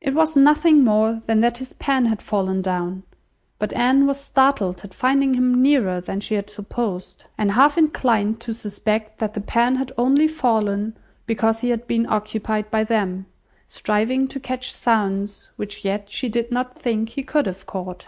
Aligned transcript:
It 0.00 0.14
was 0.14 0.36
nothing 0.36 0.84
more 0.84 1.20
than 1.26 1.40
that 1.40 1.58
his 1.58 1.74
pen 1.74 2.06
had 2.06 2.22
fallen 2.22 2.62
down; 2.62 3.02
but 3.58 3.74
Anne 3.74 4.06
was 4.06 4.18
startled 4.18 4.80
at 4.84 4.94
finding 4.94 5.34
him 5.34 5.60
nearer 5.60 6.00
than 6.00 6.20
she 6.20 6.32
had 6.36 6.48
supposed, 6.48 7.26
and 7.36 7.50
half 7.52 7.76
inclined 7.76 8.40
to 8.40 8.54
suspect 8.54 9.18
that 9.18 9.34
the 9.34 9.42
pen 9.42 9.76
had 9.76 9.92
only 9.98 10.26
fallen 10.28 10.96
because 11.26 11.60
he 11.60 11.68
had 11.68 11.86
been 11.86 12.06
occupied 12.08 12.70
by 12.70 12.84
them, 12.84 13.26
striving 13.68 14.28
to 14.28 14.40
catch 14.40 14.72
sounds, 14.72 15.50
which 15.56 15.84
yet 15.84 16.08
she 16.08 16.30
did 16.30 16.50
not 16.50 16.78
think 16.78 17.10
he 17.10 17.22
could 17.22 17.44
have 17.44 17.66
caught. 17.66 18.06